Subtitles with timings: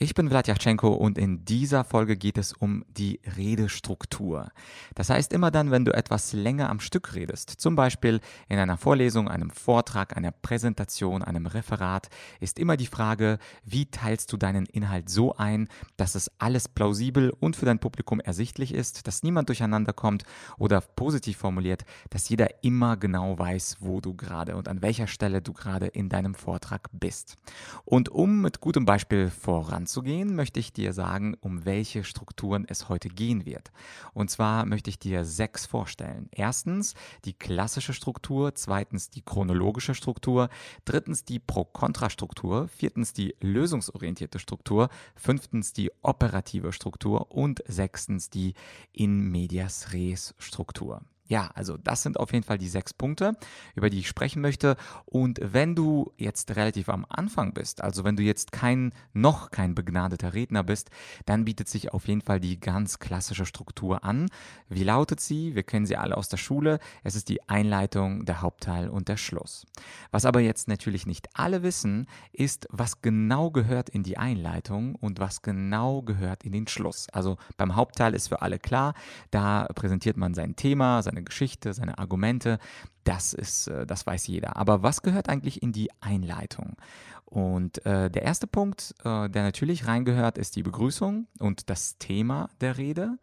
[0.00, 4.46] Ich bin Vladyachenko und in dieser Folge geht es um die Redestruktur.
[4.94, 8.76] Das heißt, immer dann, wenn du etwas länger am Stück redest, zum Beispiel in einer
[8.76, 14.66] Vorlesung, einem Vortrag, einer Präsentation, einem Referat, ist immer die Frage, wie teilst du deinen
[14.66, 19.48] Inhalt so ein, dass es alles plausibel und für dein Publikum ersichtlich ist, dass niemand
[19.48, 20.22] durcheinander kommt
[20.58, 25.42] oder positiv formuliert, dass jeder immer genau weiß, wo du gerade und an welcher Stelle
[25.42, 27.36] du gerade in deinem Vortrag bist.
[27.84, 32.90] Und um mit gutem Beispiel voran anzugehen, möchte ich dir sagen, um welche Strukturen es
[32.90, 33.72] heute gehen wird.
[34.12, 36.28] Und zwar möchte ich dir sechs vorstellen.
[36.30, 36.92] Erstens
[37.24, 40.50] die klassische Struktur, zweitens die chronologische Struktur,
[40.84, 48.52] drittens die Pro-Kontra-Struktur, viertens die lösungsorientierte Struktur, fünftens die operative Struktur und sechstens die
[48.92, 51.00] In Medias Res Struktur.
[51.28, 53.36] Ja, also das sind auf jeden Fall die sechs Punkte,
[53.74, 54.76] über die ich sprechen möchte.
[55.04, 59.74] Und wenn du jetzt relativ am Anfang bist, also wenn du jetzt kein, noch kein
[59.74, 60.90] begnadeter Redner bist,
[61.26, 64.30] dann bietet sich auf jeden Fall die ganz klassische Struktur an.
[64.70, 65.54] Wie lautet sie?
[65.54, 66.78] Wir kennen sie alle aus der Schule.
[67.04, 69.66] Es ist die Einleitung, der Hauptteil und der Schluss.
[70.10, 75.20] Was aber jetzt natürlich nicht alle wissen, ist, was genau gehört in die Einleitung und
[75.20, 77.06] was genau gehört in den Schluss.
[77.12, 78.94] Also beim Hauptteil ist für alle klar,
[79.30, 82.58] da präsentiert man sein Thema, seine seine Geschichte, seine Argumente,
[83.04, 84.56] das ist, äh, das weiß jeder.
[84.56, 86.76] Aber was gehört eigentlich in die Einleitung?
[87.24, 92.48] Und äh, der erste Punkt, äh, der natürlich reingehört, ist die Begrüßung und das Thema
[92.60, 93.18] der Rede.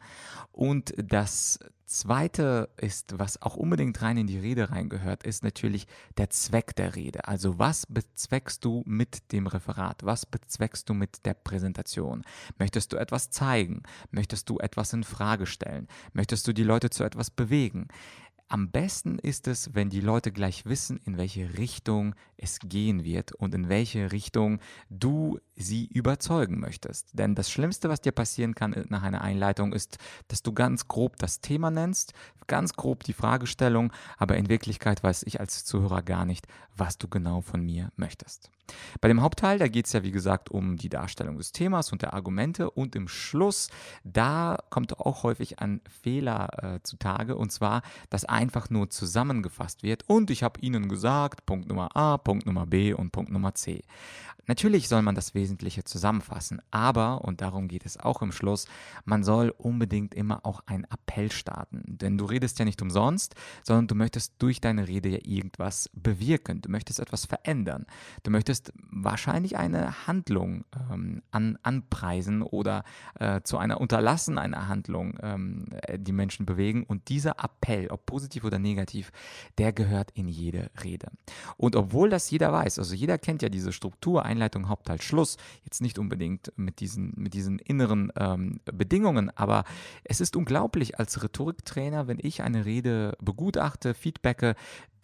[0.51, 6.29] Und das zweite ist, was auch unbedingt rein in die Rede reingehört, ist natürlich der
[6.29, 7.27] Zweck der Rede.
[7.27, 10.03] Also was bezweckst du mit dem Referat?
[10.03, 12.23] Was bezweckst du mit der Präsentation?
[12.57, 13.83] Möchtest du etwas zeigen?
[14.11, 15.87] Möchtest du etwas in Frage stellen?
[16.13, 17.87] Möchtest du die Leute zu etwas bewegen?
[18.47, 23.31] Am besten ist es, wenn die Leute gleich wissen, in welche Richtung es gehen wird
[23.31, 27.17] und in welche Richtung du sie überzeugen möchtest.
[27.17, 29.97] Denn das Schlimmste, was dir passieren kann nach einer Einleitung, ist,
[30.27, 32.13] dass du ganz grob das Thema nennst,
[32.47, 37.07] ganz grob die Fragestellung, aber in Wirklichkeit weiß ich als Zuhörer gar nicht, was du
[37.07, 38.51] genau von mir möchtest.
[38.99, 42.01] Bei dem Hauptteil, da geht es ja wie gesagt um die Darstellung des Themas und
[42.01, 43.69] der Argumente und im Schluss,
[44.03, 50.03] da kommt auch häufig ein Fehler äh, zutage und zwar, dass einfach nur zusammengefasst wird
[50.07, 53.81] und ich habe Ihnen gesagt, Punkt Nummer A, Punkt Nummer B und Punkt Nummer C.
[54.47, 58.67] Natürlich soll man das Wesentliche zusammenfassen, aber, und darum geht es auch im Schluss,
[59.03, 61.83] man soll unbedingt immer auch einen Appell starten.
[61.87, 66.61] Denn du redest ja nicht umsonst, sondern du möchtest durch deine Rede ja irgendwas bewirken.
[66.61, 67.85] Du möchtest etwas verändern.
[68.23, 72.83] Du möchtest wahrscheinlich eine Handlung ähm, an, anpreisen oder
[73.19, 75.65] äh, zu einer Unterlassen einer Handlung ähm,
[75.97, 76.83] die Menschen bewegen.
[76.83, 79.11] Und dieser Appell, ob positiv oder negativ,
[79.57, 81.11] der gehört in jede Rede.
[81.57, 85.37] Und obwohl das jeder weiß, also jeder kennt ja diese Struktur, Einleitung, Hauptteil, Schluss.
[85.63, 89.63] Jetzt nicht unbedingt mit diesen, mit diesen inneren ähm, Bedingungen, aber
[90.03, 94.55] es ist unglaublich als Rhetoriktrainer, wenn ich eine Rede begutachte, feedbacke,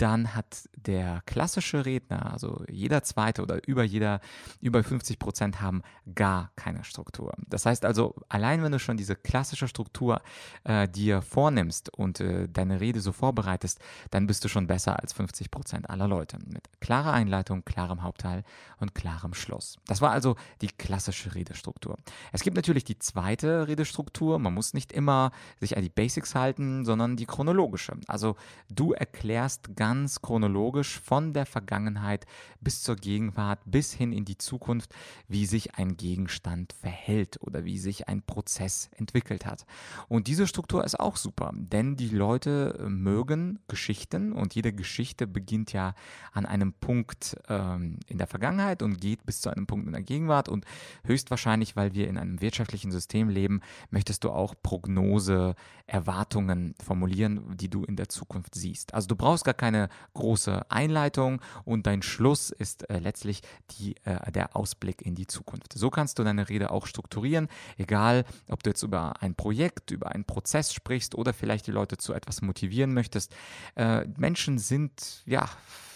[0.01, 4.19] dann hat der klassische Redner, also jeder zweite oder über jeder,
[4.59, 5.84] über 50 Prozent haben
[6.16, 7.34] gar keine Struktur.
[7.47, 10.22] Das heißt also, allein wenn du schon diese klassische Struktur
[10.63, 13.79] äh, dir vornimmst und äh, deine Rede so vorbereitest,
[14.09, 16.39] dann bist du schon besser als 50 Prozent aller Leute.
[16.47, 18.44] Mit klarer Einleitung, klarem Hauptteil
[18.79, 19.78] und klarem Schluss.
[19.85, 21.97] Das war also die klassische Redestruktur.
[22.31, 24.39] Es gibt natürlich die zweite Redestruktur.
[24.39, 27.97] Man muss nicht immer sich an die Basics halten, sondern die chronologische.
[28.07, 28.35] Also
[28.69, 32.25] du erklärst ganz ganz chronologisch von der Vergangenheit
[32.62, 34.96] bis zur Gegenwart, bis hin in die Zukunft,
[35.28, 39.66] wie sich ein Gegenstand verhält oder wie sich ein Prozess entwickelt hat.
[40.07, 45.74] Und diese Struktur ist auch super, denn die Leute mögen Geschichten und jede Geschichte beginnt
[45.74, 45.94] ja
[46.31, 50.03] an einem Punkt ähm, in der Vergangenheit und geht bis zu einem Punkt in der
[50.03, 50.63] Gegenwart und
[51.03, 53.59] höchstwahrscheinlich, weil wir in einem wirtschaftlichen System leben,
[53.90, 58.94] möchtest du auch Prognose, Erwartungen formulieren, die du in der Zukunft siehst.
[58.94, 59.70] Also du brauchst gar keine
[60.13, 63.41] große Einleitung und dein Schluss ist äh, letztlich
[63.71, 65.73] die, äh, der Ausblick in die Zukunft.
[65.73, 67.47] So kannst du deine Rede auch strukturieren,
[67.77, 71.97] egal ob du jetzt über ein Projekt, über einen Prozess sprichst oder vielleicht die Leute
[71.97, 73.35] zu etwas motivieren möchtest.
[73.75, 75.50] Äh, Menschen sind ja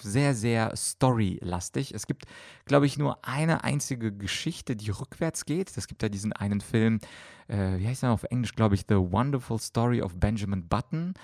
[0.06, 1.94] sehr, sehr storylastig.
[1.94, 2.26] Es gibt,
[2.66, 5.76] glaube ich, nur eine einzige Geschichte, die rückwärts geht.
[5.76, 7.00] Es gibt ja diesen einen Film,
[7.48, 11.16] äh, wie heißt er auf Englisch, glaube ich, The Wonderful Story of Benjamin Button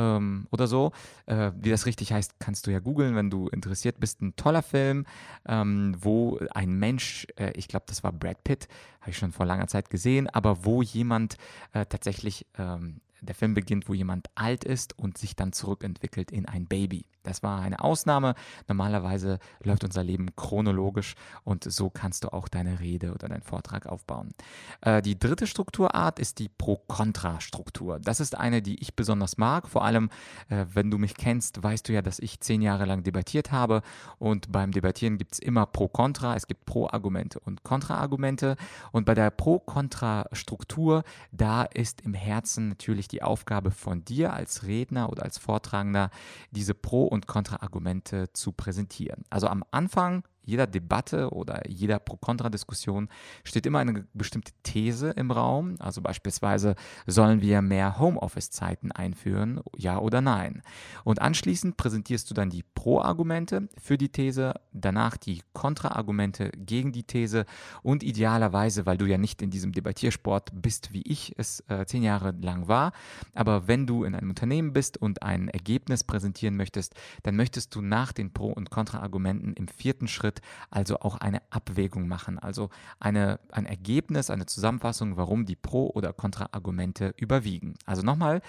[0.00, 0.92] ähm, oder so.
[1.26, 4.22] Äh, wie das richtig heißt, kannst du ja googeln, wenn du interessiert bist.
[4.22, 5.06] Ein toller Film,
[5.46, 8.68] ähm, wo ein Mensch, äh, ich glaube, das war Brad Pitt,
[9.00, 11.36] habe ich schon vor langer Zeit gesehen, aber wo jemand
[11.72, 16.46] äh, tatsächlich ähm, der Film beginnt, wo jemand alt ist und sich dann zurückentwickelt in
[16.46, 17.04] ein Baby.
[17.30, 18.34] Das war eine Ausnahme.
[18.66, 23.86] Normalerweise läuft unser Leben chronologisch und so kannst du auch deine Rede oder deinen Vortrag
[23.86, 24.34] aufbauen.
[24.80, 28.00] Äh, die dritte Strukturart ist die Pro-Kontra-Struktur.
[28.00, 29.68] Das ist eine, die ich besonders mag.
[29.68, 30.10] Vor allem,
[30.48, 33.82] äh, wenn du mich kennst, weißt du ja, dass ich zehn Jahre lang debattiert habe
[34.18, 36.34] und beim Debattieren gibt es immer Pro-Kontra.
[36.34, 38.56] Es gibt Pro-Argumente und Kontra-Argumente
[38.90, 45.10] und bei der Pro-Kontra-Struktur, da ist im Herzen natürlich die Aufgabe von dir als Redner
[45.10, 46.10] oder als Vortragender,
[46.50, 49.24] diese Pro- und Kontra-Argumente zu präsentieren.
[49.30, 53.08] Also am Anfang jeder Debatte oder jeder Pro-Kontra-Diskussion
[53.44, 55.76] steht immer eine bestimmte These im Raum.
[55.78, 56.74] Also beispielsweise,
[57.06, 60.62] sollen wir mehr Homeoffice-Zeiten einführen, ja oder nein?
[61.04, 67.04] Und anschließend präsentierst du dann die Pro-Argumente für die These, danach die Kontra-Argumente gegen die
[67.04, 67.44] These
[67.82, 72.02] und idealerweise, weil du ja nicht in diesem Debattiersport bist, wie ich es äh, zehn
[72.02, 72.92] Jahre lang war,
[73.34, 77.82] aber wenn du in einem Unternehmen bist und ein Ergebnis präsentieren möchtest, dann möchtest du
[77.82, 80.29] nach den Pro- und Kontra-Argumenten im vierten Schritt
[80.70, 86.12] also auch eine Abwägung machen, also eine, ein Ergebnis, eine Zusammenfassung, warum die Pro- oder
[86.12, 87.74] Kontra-Argumente überwiegen.
[87.86, 88.42] Also nochmal,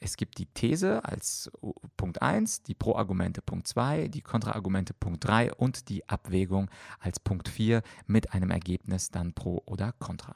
[0.00, 1.50] es gibt die These als
[1.96, 7.48] Punkt 1, die Pro-Argumente Punkt 2, die Kontra-Argumente Punkt 3 und die Abwägung als Punkt
[7.48, 10.34] 4 mit einem Ergebnis dann Pro oder Contra.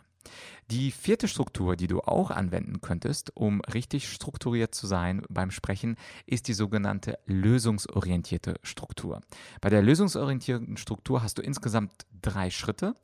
[0.70, 5.96] Die vierte Struktur, die du auch anwenden könntest, um richtig strukturiert zu sein beim Sprechen,
[6.26, 9.20] ist die sogenannte lösungsorientierte Struktur.
[9.60, 12.94] Bei der lösungsorientierten Struktur hast du insgesamt drei Schritte.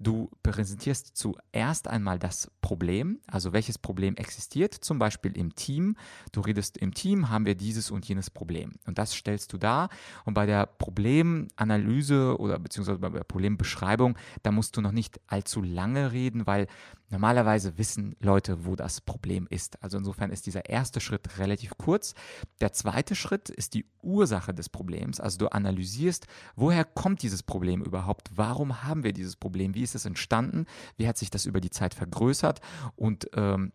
[0.00, 5.96] Du präsentierst zuerst einmal das Problem, also welches Problem existiert, zum Beispiel im Team.
[6.30, 8.74] Du redest im Team, haben wir dieses und jenes Problem.
[8.86, 9.88] Und das stellst du dar.
[10.24, 15.62] Und bei der Problemanalyse oder beziehungsweise bei der Problembeschreibung, da musst du noch nicht allzu
[15.62, 16.68] lange reden, weil
[17.10, 19.82] Normalerweise wissen Leute, wo das Problem ist.
[19.82, 22.14] Also insofern ist dieser erste Schritt relativ kurz.
[22.60, 25.18] Der zweite Schritt ist die Ursache des Problems.
[25.18, 28.30] Also du analysierst, woher kommt dieses Problem überhaupt?
[28.34, 29.74] Warum haben wir dieses Problem?
[29.74, 30.66] Wie ist es entstanden?
[30.96, 32.60] Wie hat sich das über die Zeit vergrößert?
[32.96, 33.72] Und ähm,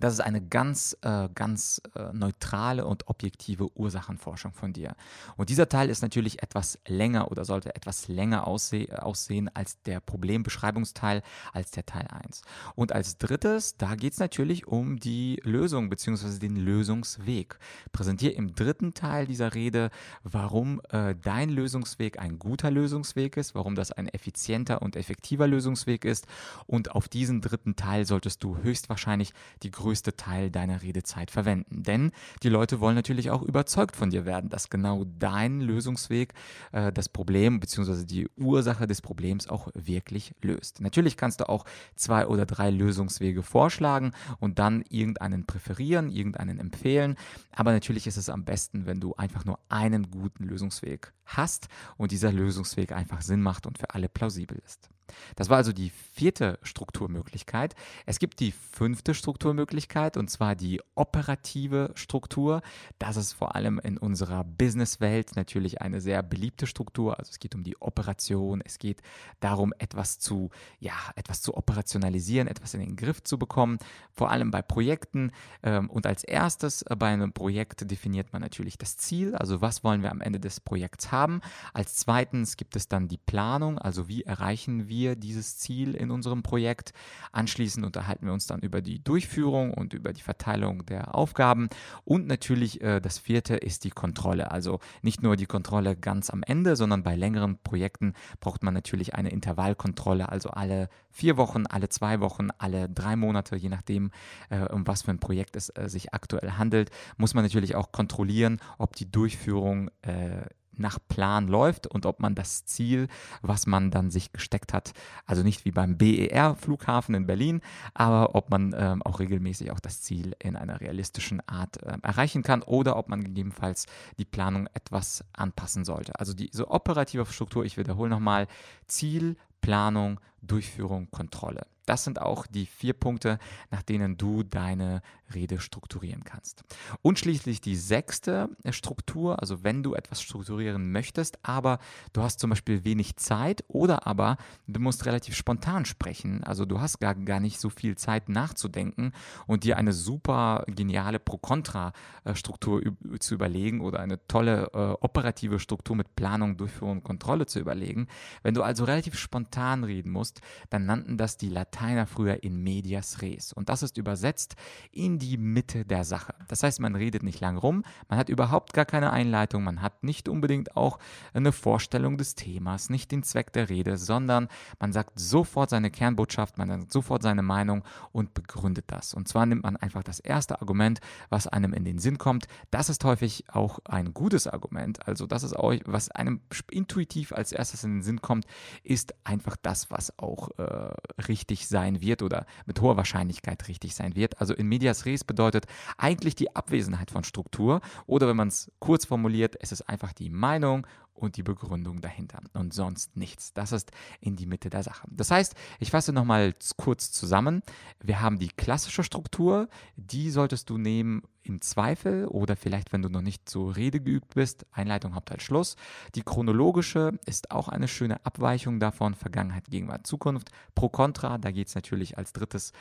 [0.00, 4.94] das ist eine ganz, äh, ganz äh, neutrale und objektive Ursachenforschung von dir.
[5.36, 10.00] Und dieser Teil ist natürlich etwas länger oder sollte etwas länger ausseh aussehen als der
[10.00, 11.22] Problembeschreibungsteil,
[11.52, 12.42] als der Teil 1.
[12.74, 16.38] Und als drittes, da geht es natürlich um die Lösung bzw.
[16.38, 17.58] den Lösungsweg.
[17.92, 19.90] Präsentiere im dritten Teil dieser Rede,
[20.22, 26.04] warum äh, dein Lösungsweg ein guter Lösungsweg ist, warum das ein effizienter und effektiver Lösungsweg
[26.04, 26.26] ist.
[26.66, 31.82] Und auf diesen dritten Teil solltest du höchstwahrscheinlich die größte größte Teil deiner Redezeit verwenden.
[31.82, 32.12] Denn
[32.42, 36.34] die Leute wollen natürlich auch überzeugt von dir werden, dass genau dein Lösungsweg
[36.72, 38.04] äh, das Problem bzw.
[38.04, 40.82] die Ursache des Problems auch wirklich löst.
[40.82, 41.64] Natürlich kannst du auch
[41.94, 47.16] zwei oder drei Lösungswege vorschlagen und dann irgendeinen präferieren, irgendeinen empfehlen.
[47.52, 52.12] Aber natürlich ist es am besten, wenn du einfach nur einen guten Lösungsweg hast und
[52.12, 54.90] dieser Lösungsweg einfach Sinn macht und für alle plausibel ist.
[55.36, 57.74] Das war also die vierte Strukturmöglichkeit.
[58.06, 62.60] Es gibt die fünfte Strukturmöglichkeit und zwar die operative Struktur.
[62.98, 67.18] Das ist vor allem in unserer Businesswelt natürlich eine sehr beliebte Struktur.
[67.18, 69.00] Also es geht um die Operation, es geht
[69.40, 70.50] darum, etwas zu,
[70.80, 73.78] ja, etwas zu operationalisieren, etwas in den Griff zu bekommen,
[74.12, 75.30] vor allem bei Projekten.
[75.62, 79.84] Ähm, und als erstes äh, bei einem Projekt definiert man natürlich das Ziel, also was
[79.84, 81.40] wollen wir am Ende des Projekts haben.
[81.72, 86.10] Als zweitens gibt es dann die Planung, also wie erreichen wir wir dieses Ziel in
[86.10, 86.92] unserem Projekt.
[87.30, 91.68] Anschließend unterhalten wir uns dann über die Durchführung und über die Verteilung der Aufgaben.
[92.04, 94.50] Und natürlich äh, das vierte ist die Kontrolle.
[94.50, 99.14] Also nicht nur die Kontrolle ganz am Ende, sondern bei längeren Projekten braucht man natürlich
[99.14, 104.10] eine Intervallkontrolle, also alle vier Wochen, alle zwei Wochen, alle drei Monate, je nachdem,
[104.50, 107.92] äh, um was für ein Projekt es äh, sich aktuell handelt, muss man natürlich auch
[107.92, 110.46] kontrollieren, ob die Durchführung äh,
[110.78, 113.08] nach Plan läuft und ob man das Ziel,
[113.42, 114.92] was man dann sich gesteckt hat,
[115.26, 117.60] also nicht wie beim BER-Flughafen in Berlin,
[117.94, 122.42] aber ob man ähm, auch regelmäßig auch das Ziel in einer realistischen Art äh, erreichen
[122.42, 123.86] kann oder ob man gegebenenfalls
[124.18, 126.18] die Planung etwas anpassen sollte.
[126.18, 128.46] Also diese operative Struktur, ich wiederhole nochmal,
[128.86, 131.66] Ziel, Planung, Durchführung, Kontrolle.
[131.88, 133.38] Das sind auch die vier Punkte,
[133.70, 135.00] nach denen du deine
[135.34, 136.64] Rede strukturieren kannst.
[137.00, 141.78] Und schließlich die sechste Struktur, also wenn du etwas strukturieren möchtest, aber
[142.12, 146.80] du hast zum Beispiel wenig Zeit oder aber du musst relativ spontan sprechen, also du
[146.80, 149.12] hast gar, gar nicht so viel Zeit nachzudenken
[149.46, 152.82] und dir eine super geniale Pro-Kontra-Struktur
[153.18, 158.08] zu überlegen oder eine tolle äh, operative Struktur mit Planung, Durchführung und Kontrolle zu überlegen.
[158.42, 162.60] Wenn du also relativ spontan reden musst, dann nannten das die Latein Lateiner früher in
[162.62, 163.52] medias res.
[163.52, 164.56] Und das ist übersetzt
[164.90, 166.34] in die Mitte der Sache.
[166.48, 170.02] Das heißt, man redet nicht lang rum, man hat überhaupt gar keine Einleitung, man hat
[170.02, 170.98] nicht unbedingt auch
[171.34, 174.48] eine Vorstellung des Themas, nicht den Zweck der Rede, sondern
[174.80, 179.14] man sagt sofort seine Kernbotschaft, man sagt sofort seine Meinung und begründet das.
[179.14, 182.48] Und zwar nimmt man einfach das erste Argument, was einem in den Sinn kommt.
[182.72, 185.06] Das ist häufig auch ein gutes Argument.
[185.06, 188.46] Also das ist auch, was einem intuitiv als erstes in den Sinn kommt,
[188.82, 190.94] ist einfach das, was auch äh,
[191.28, 194.40] richtig sein wird oder mit hoher Wahrscheinlichkeit richtig sein wird.
[194.40, 199.04] Also in medias res bedeutet eigentlich die Abwesenheit von Struktur oder wenn man es kurz
[199.04, 200.86] formuliert, es ist einfach die Meinung
[201.18, 203.52] und die Begründung dahinter und sonst nichts.
[203.52, 205.06] Das ist in die Mitte der Sache.
[205.10, 207.62] Das heißt, ich fasse nochmal kurz zusammen.
[208.00, 213.08] Wir haben die klassische Struktur, die solltest du nehmen im Zweifel oder vielleicht, wenn du
[213.08, 215.76] noch nicht zur Rede geübt bist, Einleitung, Hauptteil, Schluss.
[216.14, 220.50] Die chronologische ist auch eine schöne Abweichung davon, Vergangenheit, Gegenwart, Zukunft.
[220.74, 222.72] Pro, Contra, da geht es natürlich als drittes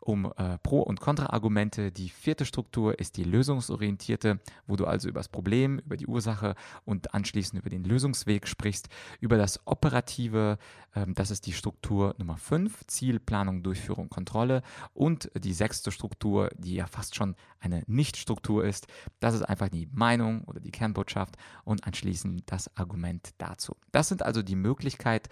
[0.00, 1.92] um äh, Pro- und Kontra-Argumente.
[1.92, 6.54] Die vierte Struktur ist die lösungsorientierte, wo du also über das Problem, über die Ursache
[6.84, 8.88] und anschließend über den Lösungsweg sprichst,
[9.20, 10.58] über das Operative,
[10.94, 14.62] ähm, das ist die Struktur Nummer 5, Ziel, Planung, Durchführung, Kontrolle
[14.94, 18.86] und die sechste Struktur, die ja fast schon eine Nichtstruktur ist,
[19.20, 23.76] das ist einfach die Meinung oder die Kernbotschaft und anschließend das Argument dazu.
[23.92, 25.28] Das sind also die Möglichkeiten,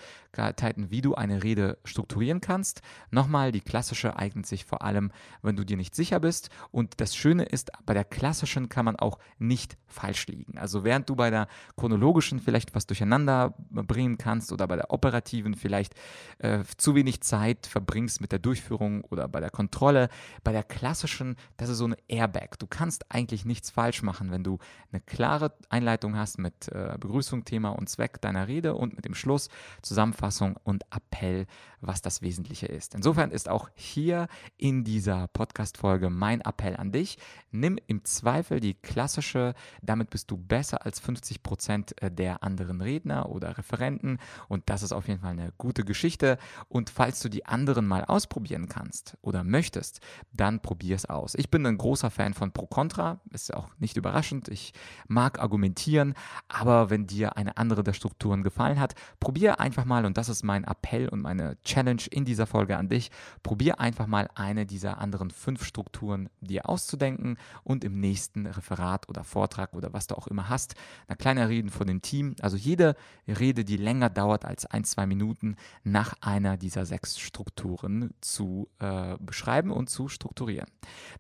[0.91, 2.83] wie du eine Rede strukturieren kannst.
[3.11, 7.15] Nochmal, die klassische eignet sich vor allem, wenn du dir nicht sicher bist und das
[7.17, 10.59] Schöne ist, bei der klassischen kann man auch nicht falsch liegen.
[10.59, 15.55] Also während du bei der chronologischen vielleicht was durcheinander bringen kannst oder bei der operativen
[15.55, 15.95] vielleicht
[16.39, 20.09] äh, zu wenig Zeit verbringst mit der Durchführung oder bei der Kontrolle.
[20.43, 22.59] Bei der klassischen, das ist so ein Airbag.
[22.59, 24.59] Du kannst eigentlich nichts falsch machen, wenn du
[24.93, 29.15] eine klare Einleitung hast mit äh, Begrüßung, Thema und Zweck deiner Rede und mit dem
[29.15, 29.49] Schluss
[29.83, 31.47] Zusammenfassung und Appell,
[31.81, 32.95] was das Wesentliche ist.
[32.95, 37.19] Insofern ist auch hier in dieser Podcast-Folge mein Appell an dich.
[37.51, 42.81] Nimm im Zweifel die klassische, damit bist du besser als 50 Prozent äh, der anderen
[42.81, 46.39] Redner oder Referenten und das ist auf jeden Fall eine gute Geschichte.
[46.69, 50.01] Und falls du die anderen mal ausprobieren kannst oder möchtest,
[50.33, 51.35] dann probier es aus.
[51.35, 54.49] Ich bin ein großer Fan von Pro Contra, ist auch nicht überraschend.
[54.49, 54.73] Ich
[55.07, 56.15] mag argumentieren,
[56.49, 60.43] aber wenn dir eine andere der Strukturen gefallen hat, probier einfach mal und das ist
[60.43, 63.11] mein Appell und meine Challenge in dieser Folge an dich.
[63.43, 69.25] Probier einfach mal eine dieser anderen fünf Strukturen dir auszudenken und im nächsten Referat oder
[69.25, 70.75] Vortrag oder was du auch immer hast,
[71.07, 75.07] eine kleine Reden von dem Team, also jede Rede, die länger dauert als ein, zwei
[75.07, 80.69] Minuten, nach einer dieser sechs Strukturen zu äh, beschreiben und zu strukturieren.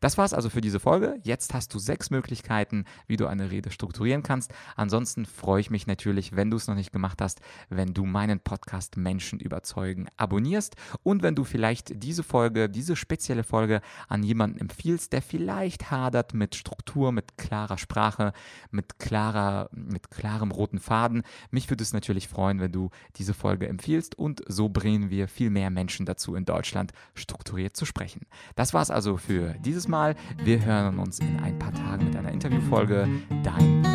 [0.00, 1.18] Das war es also für diese Folge.
[1.22, 4.52] Jetzt hast du sechs Möglichkeiten, wie du eine Rede strukturieren kannst.
[4.76, 8.40] Ansonsten freue ich mich natürlich, wenn du es noch nicht gemacht hast, wenn du meinen
[8.40, 14.58] Podcast Menschen überzeugen abonnierst und wenn du vielleicht diese Folge, diese spezielle Folge an jemanden
[14.58, 18.32] empfiehlst, der vielleicht hadert mit Struktur, mit klarer Sprache,
[18.70, 21.22] mit klarer, mit klarem roten Faden.
[21.50, 25.50] Mich würde es natürlich freuen, wenn du diese Folge empfiehlst und so bringen wir viel
[25.50, 28.26] mehr Menschen dazu in Deutschland strukturiert zu sprechen.
[28.54, 30.14] Das war es also für dieses Mal.
[30.44, 33.08] Wir hören uns in ein paar Tagen mit einer Interviewfolge.
[33.42, 33.93] Dein